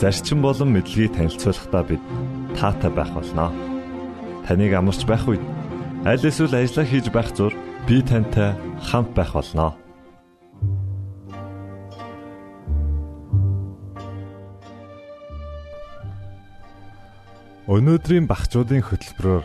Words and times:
зарчим 0.00 0.42
болон 0.42 0.74
мэдлэгийг 0.74 1.14
танилцуулахдаа 1.14 1.82
бид 1.86 2.02
таатай 2.58 2.90
байх 2.90 3.10
болноо. 3.14 3.50
Таныг 4.46 4.72
амарч 4.74 5.06
байх 5.06 5.24
үед 5.28 5.42
аль 6.04 6.20
эсвэл 6.20 6.58
ажиллаа 6.58 6.86
хийж 6.86 7.06
байх 7.14 7.30
зур 7.36 7.54
би 7.86 8.02
тантай 8.02 8.52
хамт 8.82 9.14
байх 9.14 9.32
болноо. 9.32 9.72
Өнөөдрийн 17.64 18.28
багчуудын 18.28 18.84
хөтөлбөрөөр 18.84 19.44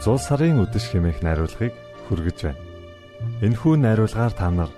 100 0.00 0.16
сарын 0.16 0.64
үдэш 0.64 0.96
хэмээх 0.96 1.20
найруулгыг 1.20 1.76
хүргэж 2.08 2.38
байна. 2.48 2.62
Энэхүү 3.44 3.74
найруулгаар 3.76 4.32
та 4.32 4.48
нар 4.48 4.72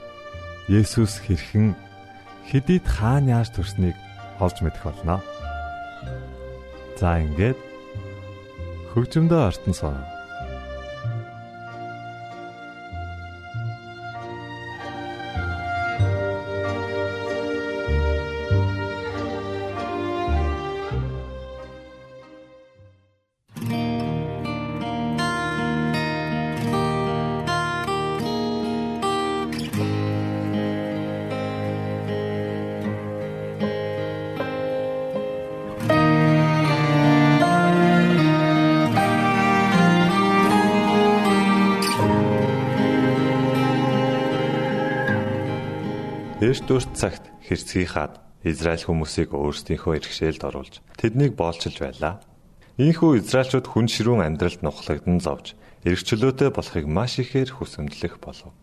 Есүс 0.67 1.23
хэрхэн 1.23 1.79
хэдийд 2.51 2.85
хаана 2.91 3.39
яаж 3.39 3.55
төрснийг 3.55 3.97
олж 4.41 4.63
мэдэх 4.63 4.83
болно. 4.87 5.21
За 6.99 7.19
ингээд 7.21 7.59
хөгжмөдөө 8.95 9.41
артн 9.51 9.75
сонь 9.75 10.14
24 46.55 46.95
цагт 46.95 47.25
хэрцгий 47.43 47.83
хаад 47.83 48.23
Израиль 48.47 48.87
хүмүүсийг 48.87 49.35
өөрсдийнхөө 49.35 49.99
иргэшээлд 49.99 50.43
оруулж 50.47 50.75
тэднийг 50.95 51.35
боолчилж 51.35 51.83
байлаа. 51.83 52.23
Ийхүү 52.79 53.19
Израильчууд 53.19 53.67
хүн 53.67 53.91
ширүүн 53.91 54.23
амьдралд 54.23 54.63
нухлагдан 54.63 55.19
зовж 55.19 55.59
эргчлөөтэй 55.83 56.55
болохыг 56.55 56.87
маш 56.87 57.19
ихээр 57.19 57.51
хүсэмдлэх 57.59 58.23
болов. 58.23 58.55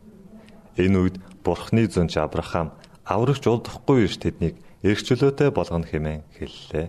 Энэ 0.79 0.97
үед 1.03 1.16
Бурхны 1.43 1.83
зөнч 1.91 2.16
Авраам 2.16 2.71
аврагч 3.03 3.43
уулдахгүй 3.51 4.07
ирж 4.07 4.23
тэднийг 4.23 4.55
эргчлөөтэй 4.87 5.51
болгоно 5.51 5.83
хэмээн 5.83 6.23
хэллээ. 6.39 6.87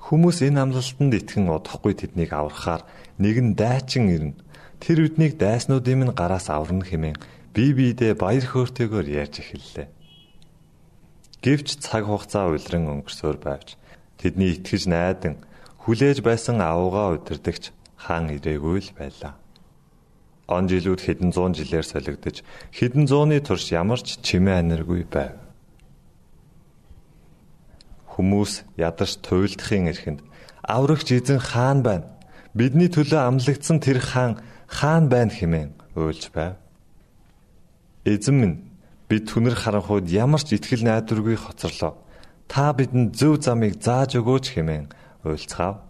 Хүмүүс 0.00 0.48
энэ 0.48 0.64
амлалтанд 0.64 1.12
итгэн 1.12 1.52
удахгүй 1.52 1.92
тэднийг 1.92 2.32
аврахаар 2.32 2.88
нэгэн 3.20 3.52
дайчин 3.52 4.08
ирнэ. 4.08 4.40
Тэр 4.80 5.12
үднийг 5.12 5.36
дайснуудын 5.36 6.08
минь 6.08 6.16
гараас 6.16 6.48
аварна 6.48 6.88
хэмээн 6.88 7.20
бие 7.54 7.72
биедээ 7.74 8.14
баяр 8.14 8.46
хөөртэйгээр 8.46 9.08
ярьж 9.22 9.34
эхэллээ. 9.42 9.88
Гэвч 11.42 11.68
цаг 11.82 12.06
хугацаа 12.06 12.52
улиран 12.52 12.86
өнгөрсөөр 13.00 13.38
байвч 13.40 13.74
тэдний 14.20 14.54
итгэж 14.54 14.82
найдан 14.92 15.34
хүлээж 15.82 16.20
байсан 16.20 16.60
аавгаа 16.60 17.16
удирдахч 17.16 17.72
хаан 17.96 18.28
ирээгүй 18.36 18.78
л 18.84 18.90
байлаа. 18.94 19.34
Он 20.46 20.68
жилүүд 20.68 21.00
хэдэн 21.00 21.30
зуун 21.32 21.56
жилээр 21.56 21.86
солигдож 21.86 22.44
хэдэн 22.76 23.08
зууны 23.08 23.40
турш 23.40 23.72
ямар 23.72 24.04
ч 24.04 24.20
чимээ 24.20 24.60
аниргүй 24.60 25.08
байв. 25.08 25.40
Хүмүүс 28.12 28.68
ядарч 28.76 29.24
туйлдахын 29.24 29.88
эрхэнд 29.88 30.20
аврагч 30.60 31.08
эзэн 31.16 31.40
хаан 31.40 31.80
байна. 31.80 32.06
Бидний 32.52 32.92
төлөө 32.92 33.16
амлагдсан 33.16 33.80
тэр 33.80 34.04
хаан 34.04 34.42
хаан 34.68 35.08
байна 35.08 35.32
хэмээн 35.32 35.70
уйлж 35.96 36.28
байв. 36.36 36.59
Эзэн 38.04 38.36
минь 38.40 38.56
бид 39.12 39.28
түнэр 39.28 39.52
харанхуйд 39.52 40.08
ямар 40.08 40.40
ч 40.40 40.56
итгэл 40.56 40.88
найдваргүй 40.88 41.36
хоцорлоо. 41.36 42.00
Та 42.48 42.72
бидэнд 42.72 43.12
зөв 43.12 43.44
замыг 43.44 43.76
зааж 43.76 44.16
өгөөч 44.16 44.56
хэмээн 44.56 44.88
уйлцгаав. 45.28 45.89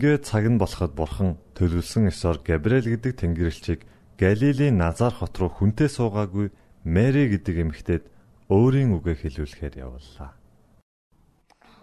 Ингээд 0.00 0.24
цаг 0.24 0.48
нь 0.48 0.56
болоход 0.56 0.96
бурхан 0.96 1.36
төлөвлөсөн 1.52 2.08
ёсоор 2.08 2.40
Габриэл 2.40 2.88
гэдэг 2.96 3.20
тэнгэрлэгчийг 3.20 3.84
Галилийн 4.16 4.80
Назар 4.80 5.12
хот 5.12 5.36
руу 5.36 5.52
хүнтэй 5.52 5.92
суугаагүй 5.92 6.56
Мэри 6.88 7.28
гэдэг 7.36 7.68
эмэгтэйд 7.68 8.04
өөрийн 8.48 8.96
үгээ 8.96 9.16
хэлүүлэхээр 9.20 9.74
явууллаа. 9.84 10.32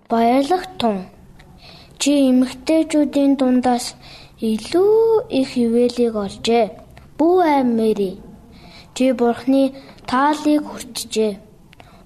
Баярлах 0.09 0.65
тун 0.81 1.05
Чи 2.01 2.33
эмэгтэйчүүдийн 2.33 3.37
дундаас 3.37 3.93
илүү 4.41 5.29
их 5.29 5.53
хിവэлийг 5.53 6.17
олжээ. 6.17 6.65
Бүү 7.21 7.37
аим 7.45 7.69
Мэри. 7.77 8.17
Чи 8.97 9.13
Бурхны 9.13 9.77
таалыг 10.09 10.65
хүртжээ. 10.65 11.37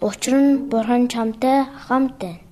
Учир 0.04 0.36
нь 0.36 0.68
Бурхан 0.68 1.08
чамтай 1.08 1.64
хамт 1.88 2.20
байна. 2.20 2.51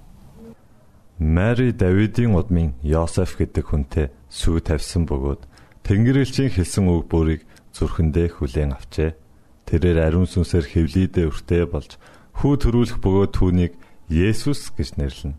Мари 1.20 1.74
Давидын 1.76 2.32
удмын 2.32 2.80
Йосеф 2.80 3.36
гэдэг 3.36 3.66
хүнтэй 3.68 4.08
сүү 4.32 4.64
тавьсан 4.64 5.04
бөгөөд 5.04 5.44
Тэнгэрлэгчийн 5.84 6.48
хэлсэн 6.48 6.88
үг 6.88 7.12
бүрийг 7.12 7.44
зүрхэндээ 7.76 8.40
хүлээн 8.40 8.72
авчээ. 8.72 9.20
Тэрээр 9.68 10.00
ариун 10.00 10.32
сүнсээр 10.32 10.64
хевлийдээ 10.72 11.28
өртөө 11.28 11.64
болж 11.68 12.00
хүү 12.40 12.54
төрүүлэх 12.64 13.04
бөгөөд 13.04 13.32
түүнийг 13.36 13.76
Есүс 14.08 14.72
гэж 14.72 14.96
нэрлэнэ. 14.96 15.36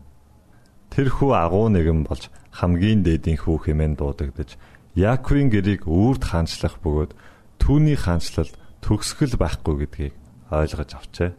Тэр 0.93 1.07
хүү 1.17 1.33
агуу 1.33 1.73
нэгэн 1.73 2.05
болж 2.05 2.29
хамгийн 2.61 3.01
дээдийн 3.01 3.41
хүү 3.41 3.73
хэмээн 3.73 3.97
дуудагдж 3.97 4.61
Яаковын 4.93 5.49
гэрийг 5.49 5.89
үрд 5.89 6.29
хаанчлах 6.29 6.77
бөгөөд 6.85 7.17
түүний 7.57 7.97
хаанчлал 7.97 8.53
төгсгөл 8.85 9.33
байхгүй 9.33 9.75
гэдгийг 9.81 10.13
ойлгож 10.53 10.91
авчээ. 10.93 11.33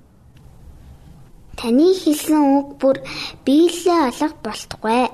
Таны 1.58 1.92
хэлсэн 1.92 2.40
үг 2.56 2.68
бүр 2.80 2.96
биелээ 3.44 4.00
олох 4.10 4.34
болтугай. 4.44 5.12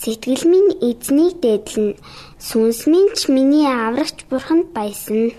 Сэтгэл 0.00 0.44
минь 0.48 0.72
эзнийг 0.88 1.40
дээдлэн. 1.44 1.96
Сүнс 2.40 2.80
минь 2.90 3.12
ч 3.16 3.28
миний 3.28 3.68
аврагч 3.68 4.24
бурханд 4.28 4.72
баясна. 4.76 5.32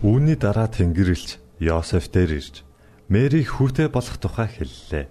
Үүний 0.00 0.36
дараа 0.40 0.68
Тэнгэрлэгч 0.72 1.28
Йосеф 1.60 2.08
дээр 2.08 2.40
ирж 2.40 2.54
Мэри 3.10 3.42
хүүтэй 3.42 3.90
болох 3.90 4.22
тухай 4.22 4.46
хэллээ. 4.46 5.10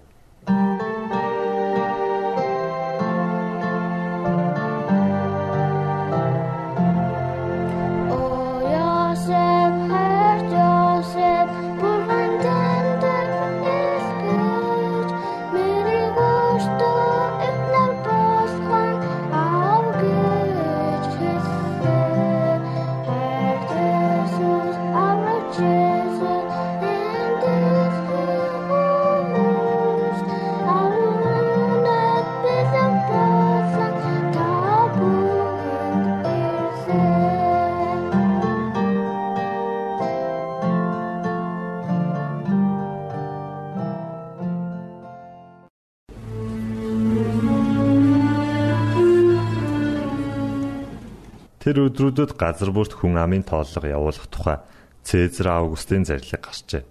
Тэр 51.70 51.86
өдрүүдэд 51.86 52.34
газар 52.34 52.74
бүрт 52.74 52.98
хүн 52.98 53.14
амын 53.14 53.46
тооллого 53.46 53.86
явуулах 53.86 54.26
тухай 54.26 54.58
Цэзар 55.06 55.54
Аугустын 55.54 56.02
зарлиг 56.02 56.42
гарчээ. 56.42 56.82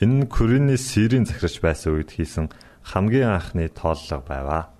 Энэ 0.00 0.24
нь 0.24 0.30
Курины 0.32 0.80
Сирийн 0.80 1.28
захирч 1.28 1.60
байсан 1.60 1.92
үед 1.92 2.16
хийсэн 2.16 2.48
хамгийн 2.88 3.36
анхны 3.36 3.68
тооллого 3.68 4.24
байваа. 4.24 4.72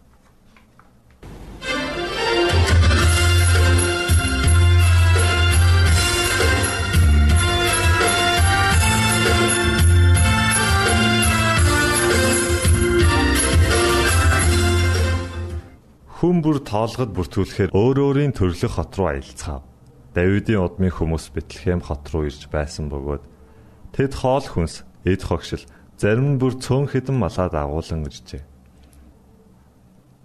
Бүр 16.48 16.64
тоолгод 16.64 17.12
бүртгүүлэхээр 17.12 17.76
өөр 17.76 17.96
өөрийн 18.08 18.32
төрлөх 18.32 18.80
хот 18.80 18.96
руу 18.96 19.12
аялцгаав. 19.12 19.68
Давидын 20.16 20.64
удмын 20.64 20.96
хүмүүс 20.96 21.28
Бэтлехэм 21.36 21.84
хот 21.84 22.08
руу 22.08 22.24
ирж 22.24 22.48
байсан 22.48 22.88
бөгөөд 22.88 23.20
тэд 23.92 24.12
хоол 24.16 24.48
хүнс, 24.48 24.80
эд 25.04 25.28
хогшил, 25.28 25.60
зарим 26.00 26.32
нь 26.32 26.40
бүр 26.40 26.56
цөөн 26.56 26.88
хэдэн 26.88 27.20
малаа 27.20 27.52
дагуулan 27.52 28.08
иржээ. 28.08 28.48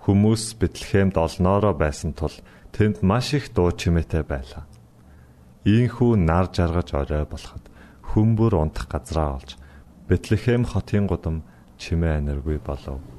Хүмүүс 0.07 0.63
Бэтлехемд 0.63 1.19
олноороо 1.19 1.75
байсан 1.75 2.15
тул 2.15 2.31
тэнд 2.71 3.03
маш 3.03 3.35
их 3.35 3.51
дуу 3.51 3.75
чимээтэй 3.75 4.23
байлаа. 4.23 4.63
Ийхүү 5.67 6.23
нар 6.23 6.47
жаргаж 6.55 6.95
орой 6.95 7.27
болоход 7.27 7.67
хүн 8.15 8.39
бүр 8.39 8.63
унтах 8.63 8.87
газраа 8.87 9.43
олж 9.43 9.59
Бэтлехэм 10.07 10.71
хотын 10.71 11.03
гудам 11.03 11.43
чимээ 11.75 12.23
аниргүй 12.23 12.63
болов. 12.63 13.12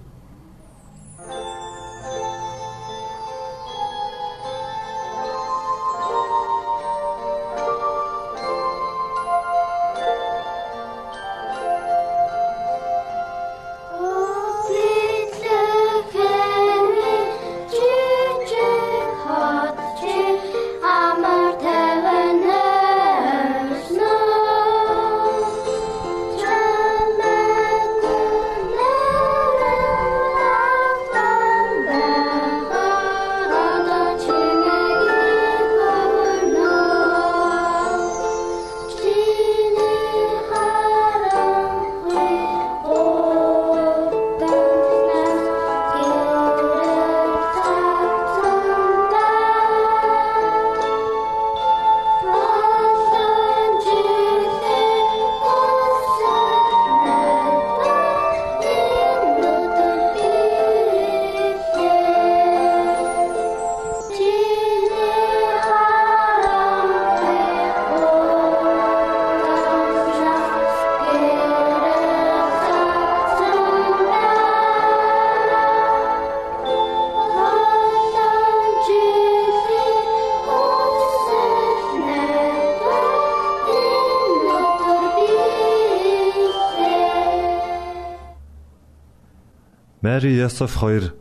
Мари 90.04 90.36
Ясоф 90.36 90.76
хоёр 90.76 91.16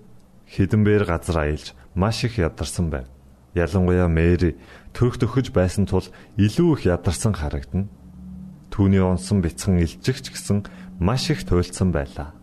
хідэнбэр 0.52 1.08
газар 1.08 1.38
аялж 1.48 1.72
маш 1.96 2.28
их 2.28 2.36
ядарсан 2.36 2.92
байв. 2.92 3.08
Ялангуяа 3.56 4.12
Мэри 4.12 4.60
төрөх 4.92 5.24
төхөж 5.24 5.56
байсан 5.56 5.88
тул 5.88 6.04
илүү 6.36 6.70
их 6.76 6.92
ядарсан 6.92 7.32
харагдана. 7.32 7.88
Түүний 8.76 9.00
онсон 9.00 9.40
бяцхан 9.40 9.80
илжигч 9.80 10.36
гэсэн 10.36 10.68
маш 11.00 11.32
их 11.32 11.48
туйлдсан 11.48 11.96
байлаа. 11.96 12.36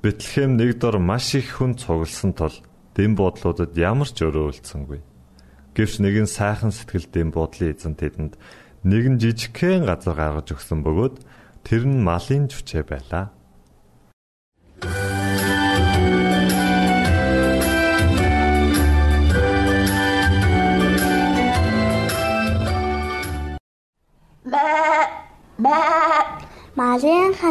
Бэтлехэм 0.00 0.56
нэг 0.56 0.80
дор 0.80 0.96
маш 0.96 1.36
их 1.36 1.60
хүн 1.60 1.76
цугласан 1.76 2.32
тул 2.32 2.56
дэм 2.96 3.20
бодлуудад 3.20 3.76
ямар 3.76 4.08
ч 4.08 4.24
өрөөлдсөнгүй. 4.24 5.04
Гэвч 5.76 6.00
нэгэн 6.00 6.24
сайхан 6.24 6.72
сэтгэл 6.72 7.04
дэм 7.12 7.28
бодлын 7.36 7.76
эзэн 7.76 8.00
тэдэнд 8.00 8.40
нэгэн 8.88 9.20
жижигхэн 9.20 9.84
газар 9.84 10.16
гаргаж 10.16 10.56
өгсөн 10.56 10.80
бөгөөд 10.80 11.16
тэр 11.68 11.84
нь 11.84 12.00
малын 12.00 12.48
жүчээ 12.48 12.88
байлаа. 12.88 13.28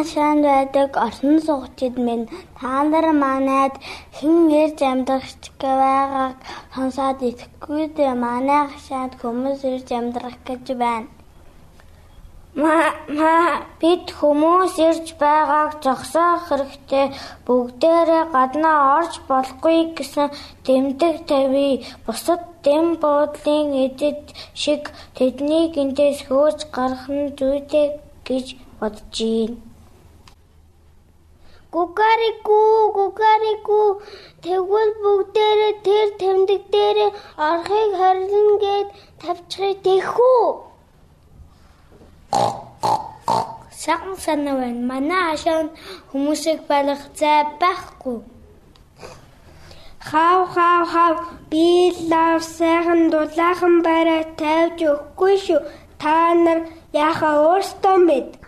Хашаанд 0.00 0.44
байдаг 0.50 0.90
орон 1.06 1.36
суугчид 1.46 1.94
минь 2.06 2.30
та 2.58 2.72
нар 2.90 3.06
манайд 3.24 3.74
хэн 4.16 4.36
ирж 4.62 4.78
амьдрахч 4.92 5.42
байгааг 5.60 6.36
сонсоод 6.74 7.18
итгэхгүй 7.30 7.84
дээ 7.96 8.14
манай 8.24 8.62
хашаанд 8.72 9.12
хүмүүс 9.20 9.60
ирж 9.72 9.88
амьдрах 9.98 10.36
гэж 10.48 10.66
байна. 10.82 11.08
Маа 12.62 13.62
бид 13.80 14.06
хүмүүс 14.18 14.74
ирж 14.88 15.06
байгааг 15.22 15.72
зогсоох 15.84 16.42
хэрэгтэй 16.48 17.06
бүгдээрээ 17.46 18.24
гаднаа 18.34 18.78
орж 18.98 19.14
болохгүй 19.28 19.78
гэсэн 19.96 20.28
тэмдэг 20.66 21.16
тавь. 21.28 21.58
Бусад 22.04 22.42
дэм 22.64 22.86
буудлын 23.02 23.68
эдэд 23.86 24.22
шиг 24.62 24.82
тэднийг 25.16 25.72
эндээс 25.82 26.20
хөөж 26.28 26.58
гарах 26.74 27.04
нь 27.16 27.34
зүйтэй 27.38 27.86
гэж 28.26 28.46
бодож 28.78 29.18
байна. 29.20 29.69
Гугарику 31.74 32.90
гугарику 32.96 34.02
тэгвэл 34.42 34.92
бүгдээрээ 35.02 35.74
тэр 35.86 36.08
тэмдэг 36.20 36.62
дээр 36.74 36.98
орохыг 37.48 37.90
хорилно 38.00 38.54
гэд 38.64 38.88
тавьчихыг 39.22 39.78
тэхүү. 39.86 40.44
Сайн 43.82 44.16
санаа 44.24 44.56
байна. 44.60 44.82
Манай 44.90 45.22
хашаан 45.30 45.66
хүмүүсийг 46.10 46.66
барих 46.66 47.02
зай 47.14 47.46
байхгүй. 47.62 48.18
Хав 50.08 50.40
хав 50.54 50.82
хав 50.92 51.14
би 51.50 51.94
лав 52.10 52.42
сайхан 52.42 53.00
дулаахан 53.12 53.74
барай 53.86 54.22
тавьж 54.40 54.78
өгөхгүй 54.90 55.34
шүү. 55.44 55.60
Та 56.02 56.34
нар 56.34 56.58
яхаа 56.92 57.36
өөртөө 57.46 57.96
мэд. 58.08 58.39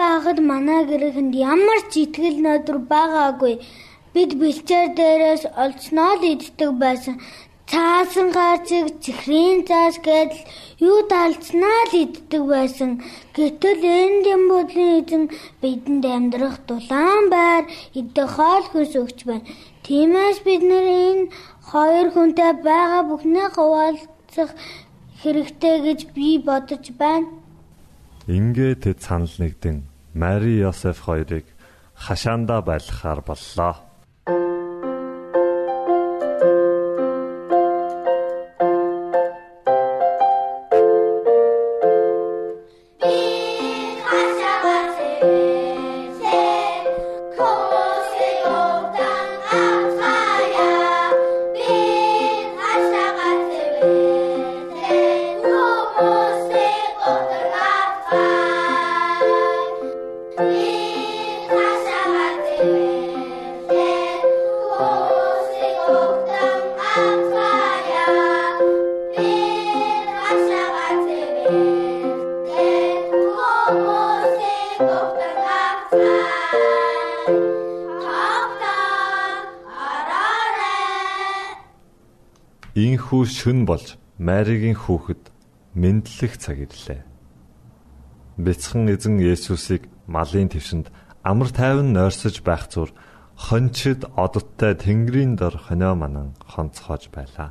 Байхад 0.00 0.38
манай 0.50 0.82
гэрээхэнд 0.90 1.32
ямар 1.54 1.80
ч 1.90 1.92
итгэл 2.04 2.38
нөдөр 2.44 2.78
байгаагүй. 2.92 3.54
Бид 4.14 4.30
бэлчээр 4.40 4.88
дээрээс 4.98 5.44
олцноо 5.62 6.12
л 6.18 6.22
иддэг 6.32 6.70
байсан. 6.82 7.16
Цаасан 7.70 8.28
гарцыг 8.36 8.86
чихрийн 9.02 9.58
цаас 9.68 9.96
гэдэл 10.06 10.42
юу 10.88 10.98
талцнаа 11.12 11.80
л 11.90 11.92
иддэг 12.04 12.42
байсан. 12.54 12.90
Гэтэл 13.36 13.82
энэ 14.00 14.22
дэම්бүлийн 14.24 14.92
эзэн 15.00 15.24
бидэнд 15.62 16.04
амьдрах 16.16 16.56
дулаан 16.68 17.24
байр 17.34 17.64
идэх 18.00 18.28
хоол 18.36 18.64
хүнс 18.70 18.94
өгч 19.02 19.18
байна. 19.28 19.48
Тиймээс 19.84 20.38
бид 20.46 20.62
нар 20.70 20.86
энэ 21.10 21.30
хоёр 21.70 22.08
хүнтэй 22.14 22.52
байгаа 22.66 23.02
бүхнээ 23.10 23.48
хуваалцах 23.54 24.50
хэрэгтэй 25.20 25.76
гэж 25.86 26.00
би 26.14 26.28
бодож 26.46 26.84
байна. 27.02 27.26
Ингээ 28.26 28.74
тэд 28.82 28.98
санал 29.06 29.30
нэгдэн 29.38 29.86
Мари 30.18 30.58
Йосеф 30.58 31.06
хоёрыг 31.06 31.46
хашаандаа 31.94 32.58
байлгахаар 32.58 33.22
боллоо. 33.22 33.85
Ийхүү 83.26 83.42
шүн 83.42 83.66
болж 83.66 83.98
Маригийн 84.22 84.78
хүүхэд 84.78 85.34
мэдлэх 85.74 86.38
цаг 86.38 86.62
ирлээ. 86.62 87.02
Бяцхан 88.38 88.86
эзэн 88.86 89.18
Есүсийг 89.18 89.90
малын 90.06 90.46
твшинд 90.46 90.94
амар 91.26 91.50
тайван 91.50 91.90
нойрсож 91.90 92.38
байх 92.46 92.70
зур 92.70 92.94
хончид 93.34 94.06
одоттой 94.14 94.78
тэнгэрийн 94.78 95.34
дор 95.34 95.58
хонио 95.58 95.98
манан 95.98 96.38
хонцоож 96.38 97.10
байлаа. 97.10 97.50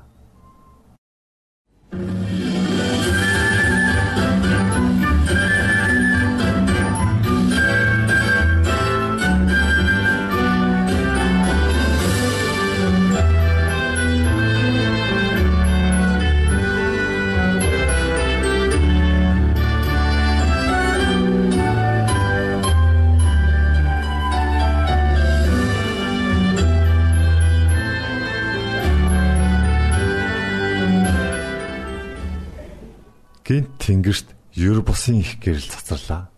Гэрэл 35.46 35.70
цацрлаа. 35.70 36.34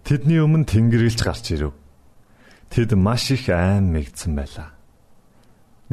Тэдний 0.00 0.40
өмнө 0.40 0.64
тэнгэрэлж 0.64 1.20
гарч 1.20 1.52
ирэв. 1.52 1.76
Тэд 2.72 2.96
маш 2.96 3.28
их 3.28 3.52
айн 3.52 3.92
мэгдсэн 3.92 4.32
байлаа. 4.32 4.72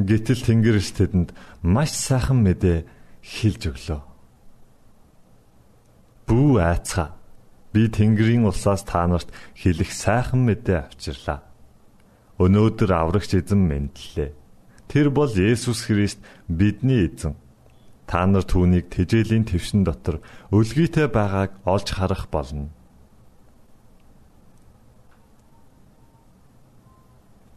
Гэтэл 0.00 0.40
тэнгэрэлж 0.40 0.90
тэдэнд 0.96 1.28
маш 1.60 1.92
сайхан 1.92 2.40
мэдээ 2.40 2.88
хэлж 3.20 3.62
өглөө. 3.68 4.00
Бүү 6.24 6.52
айцгаа. 6.64 7.12
Би 7.76 7.92
тэнгэрийн 7.92 8.48
улсаас 8.48 8.88
та 8.88 9.04
нарт 9.04 9.28
хэлэх 9.52 9.92
сайхан 9.92 10.48
мэдээ 10.48 10.88
авчирлаа. 10.88 11.44
Өнөөдөр 12.40 12.90
аврагч 12.96 13.36
эзэн 13.36 13.60
мэдлээ. 13.60 14.32
Тэр 14.88 15.12
бол 15.12 15.28
Есүс 15.28 15.84
Христ 15.84 16.24
бидний 16.48 17.04
эзэн 17.12 17.36
та 18.06 18.26
нар 18.26 18.46
түүнийг 18.46 18.86
тэжээлийн 18.94 19.44
твшин 19.50 19.82
дотор 19.82 20.22
өлгийтэй 20.54 21.10
байгааг 21.10 21.58
олж 21.66 21.88
харах 21.90 22.30
болно. 22.30 22.70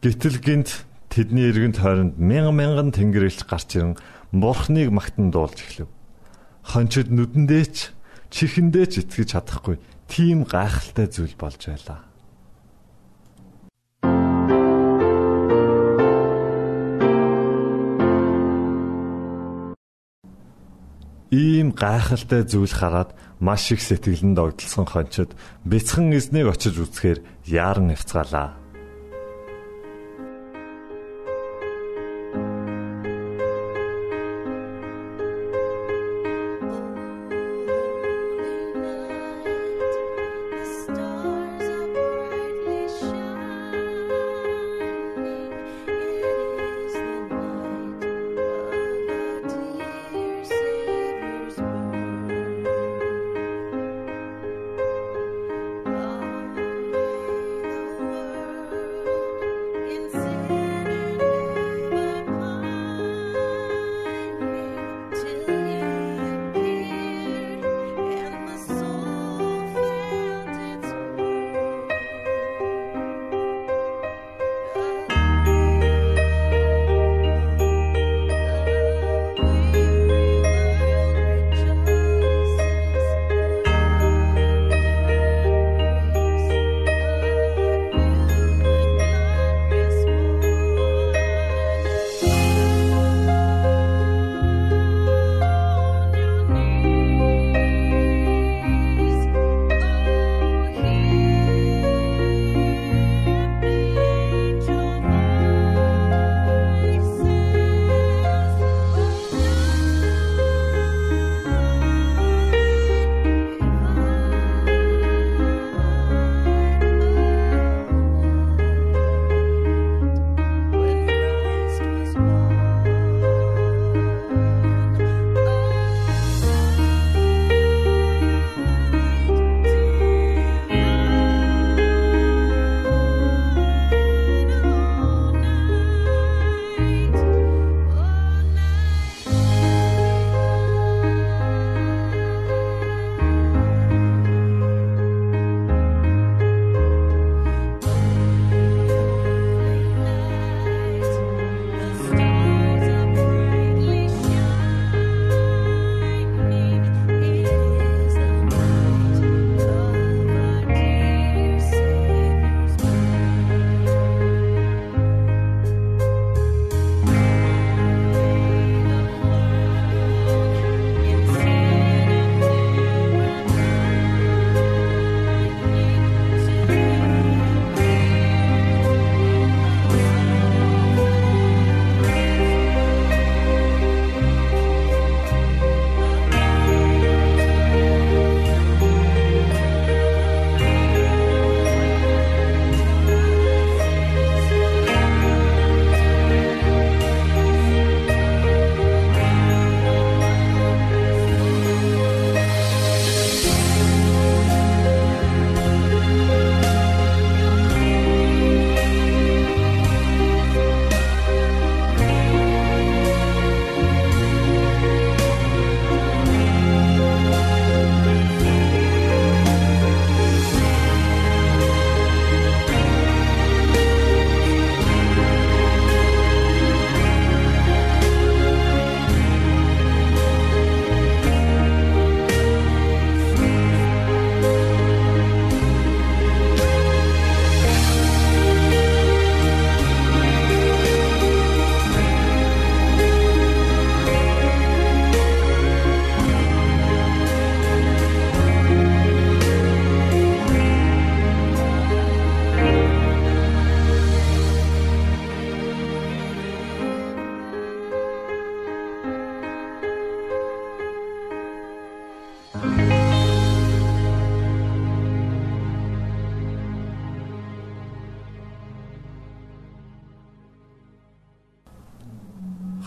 Гэтэл 0.01 0.41
гинт 0.41 0.89
тэдний 1.13 1.53
эргэн 1.53 1.77
тойронд 1.77 2.17
мянган 2.17 2.55
мянган 2.57 2.89
тэнгэрэлч 2.89 3.45
гарч 3.45 3.77
ирэн 3.77 3.93
бурхныг 4.33 4.89
магтан 4.89 5.29
дуулж 5.29 5.59
эхлэв. 5.61 5.89
Хончид 6.65 7.13
нүдэндээ 7.13 7.65
ч 7.69 7.93
чихэндээ 8.33 8.85
ч 8.89 8.93
итгэж 9.05 9.37
чадахгүй 9.37 9.77
тийм 10.09 10.49
гайхалтай 10.49 11.05
зүйл 11.11 11.35
болж 11.37 11.61
байлаа. 11.61 12.08
Гайхалтай 21.79 22.43
зүйл 22.43 22.75
хараад 22.75 23.15
маш 23.39 23.71
их 23.71 23.79
сэтгэлэнд 23.79 24.35
огдлсон 24.35 24.83
хончид 24.83 25.31
бяцхан 25.63 26.11
эзнийг 26.11 26.51
очиж 26.51 26.75
үзэхээр 26.75 27.19
яаран 27.47 27.95
нэвцгаалаа. 27.95 28.58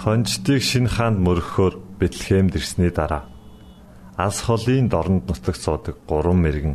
Хонжтыг 0.02 0.58
шинэ 0.66 0.90
хаанд 0.90 1.22
мөргөхөөр 1.22 1.74
Бэтлехемд 2.02 2.58
ирсний 2.58 2.90
дараа 2.90 3.30
алс 4.18 4.42
холын 4.42 4.90
дорнд 4.90 5.30
нутагт 5.30 5.62
суудаг 5.62 5.94
гурван 6.10 6.42
мэрэгэн 6.42 6.74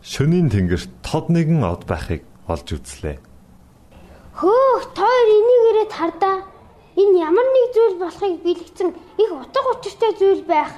шөнийн 0.00 0.48
тэнгэрт 0.48 0.88
тод 1.04 1.28
нэгэн 1.28 1.60
од 1.68 1.84
байхыг 1.84 2.24
олж 2.48 2.68
үзлээ. 2.80 3.20
Хөөх, 4.40 4.82
тоор 4.96 5.28
энийг 5.36 5.64
ирээд 5.68 5.92
хардаа. 5.92 6.36
Энэ 6.96 7.28
ямар 7.28 7.44
нэг 7.44 7.66
зүйл 7.76 7.96
болохыг 8.00 8.40
бэлгцэн 8.40 8.88
их 9.20 9.30
утга 9.36 9.60
учиртай 9.68 10.12
зүйл 10.16 10.48
байх. 10.48 10.72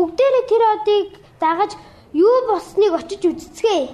Бүгдээрээ 0.00 0.44
тэр 0.48 0.62
одыг 0.72 1.08
дагаж 1.36 1.76
юу 2.16 2.36
болсныг 2.48 2.96
очиж 2.96 3.22
үзцгээе. 3.28 3.92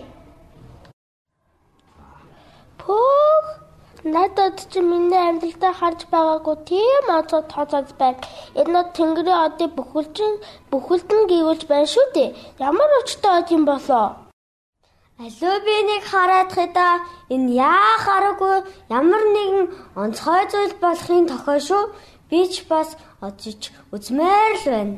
Пөх 2.79 3.66
Надад 4.05 4.61
чи 4.71 4.81
миний 4.81 5.17
амьдралдаа 5.17 5.73
харж 5.73 6.01
байгаагүй 6.13 6.57
тийм 6.69 7.05
онцгой 7.17 7.43
тооцооц 7.53 7.91
байна. 8.01 8.21
Энэ 8.61 8.81
нь 8.83 8.93
Тэнгэрийн 8.97 9.43
одыг 9.47 9.71
бүхэлдэн 9.77 10.33
бүхэлдэн 10.71 11.23
гүйвэлж 11.31 11.63
байна 11.67 11.89
шүү 11.89 12.07
дээ. 12.15 12.35
Ямар 12.61 12.91
өчтэй 13.01 13.33
од 13.41 13.49
юм 13.57 13.65
болоо? 13.65 14.07
Алуу 15.17 15.57
би 15.65 15.77
нэг 15.89 16.03
хараад 16.13 16.51
хадаа 16.53 16.95
энэ 17.33 17.57
яа 17.57 17.97
хараагүй 18.05 18.57
ямар 18.93 19.25
нэгэн 19.33 19.67
онцгой 19.97 20.45
зүйл 20.53 20.75
болохын 20.77 21.27
тохиол 21.33 21.63
шүү. 21.69 21.85
Би 22.29 22.41
ч 22.53 22.69
бас 22.69 23.01
одж 23.25 23.73
үзмээр 23.95 24.55
л 24.61 24.67
байна. 24.69 24.97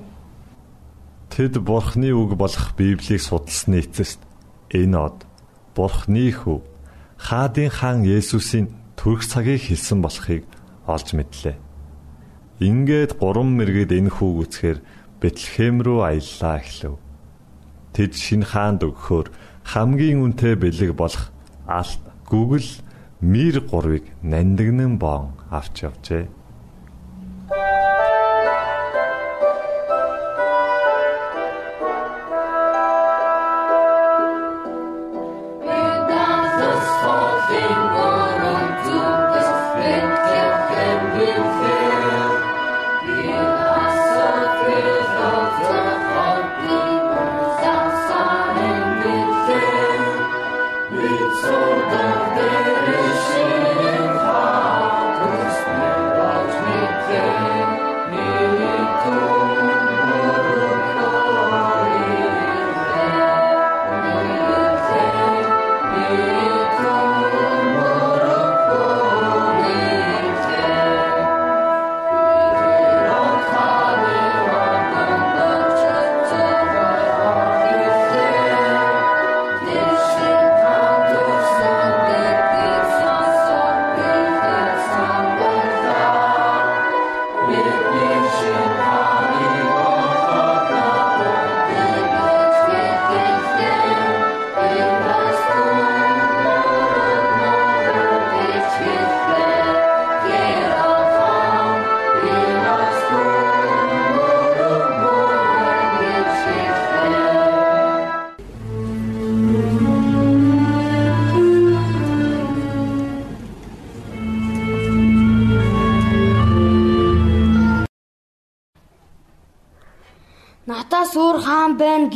Тэд 1.31 1.55
Бурхны 1.63 2.11
үг 2.11 2.35
болох 2.35 2.75
Библийг 2.75 3.23
судалсны 3.23 3.79
эцэст 3.79 4.19
энэ 4.75 4.99
од 4.99 5.23
Бурхны 5.77 6.35
хүү 6.35 6.59
хаадын 7.19 7.71
хаан 7.71 8.03
Есүсийн 8.03 8.78
төрөх 8.99 9.23
цагийг 9.23 9.63
хэлсэн 9.63 10.03
болохыг 10.03 10.43
олж 10.91 11.09
мэдлээ. 11.15 11.57
Ингээд 12.59 13.15
гурван 13.23 13.55
мэрэгд 13.55 13.95
энэ 13.95 14.11
хүүг 14.11 14.37
үцхээр 14.43 14.79
Бэтлехэм 15.23 15.83
рүү 15.87 15.99
аяллаа 16.03 16.59
эхлэв. 16.59 16.95
Тэд 17.95 18.13
шинэ 18.19 18.47
хаанд 18.51 18.83
өгөхөөр 18.83 19.31
хамгийн 19.67 20.23
үнэтэй 20.23 20.55
бэлэг 20.59 20.95
болох 20.99 21.31
алт 21.67 22.03
гүгэл 22.27 22.71
мир 23.23 23.63
гурвыг 23.67 24.07
нандинан 24.23 24.99
боон 24.99 25.35
авч 25.51 25.87
явжээ. 25.87 26.27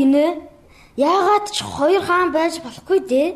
Гинэ. 0.03 0.27
Яагаад 0.99 1.47
ч 1.55 1.63
хоёр 1.63 2.03
хаан 2.03 2.35
байж 2.35 2.59
болохгүй 2.61 3.01
дээ. 3.07 3.29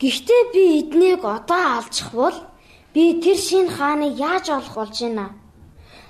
Гэхдээ 0.00 0.42
би 0.52 0.62
эднийг 0.80 1.22
одоо 1.24 1.62
алжих 1.78 2.10
бол 2.12 2.36
би 2.94 3.22
тэр 3.22 3.38
шинэ 3.38 3.70
хааныг 3.76 4.18
яаж 4.18 4.46
олох 4.50 4.74
болж 4.74 4.96
байна? 5.00 5.26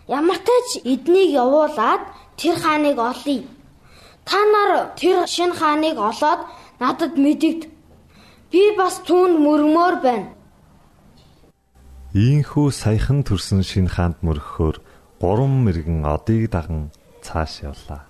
Ямар 0.08 0.40
ч 0.68 0.80
эднийг 0.92 1.30
явуулаад 1.42 2.02
тэр 2.40 2.56
хааныг 2.56 2.98
олъё. 2.98 3.44
Та 4.24 4.38
нар 4.52 4.70
тэр 4.98 5.26
шинэ 5.26 5.54
хааныг 5.60 5.96
олоод 5.98 6.40
надад 6.80 7.14
мэдэгд. 7.14 7.62
Би 8.50 8.62
бас 8.78 8.98
түүнд 9.06 9.36
мөрмөр 9.38 9.94
байна. 10.02 10.34
Ийхүү 12.10 12.74
саяхан 12.74 13.22
төрсэн 13.22 13.62
шинэ 13.62 13.90
хаанд 13.94 14.18
мөрөхөөр 14.26 14.76
гурван 15.22 15.62
мэрэгэн 15.62 16.02
одыг 16.10 16.50
даган 16.50 16.90
цааш 17.22 17.62
явлаа. 17.70 18.09